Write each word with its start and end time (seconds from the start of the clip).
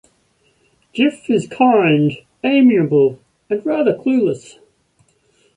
Jiff 0.93 1.29
is 1.29 1.45
kind, 1.47 2.13
amiable 2.43 3.19
and 3.51 3.63
rather 3.63 3.93
clueless. 3.95 4.57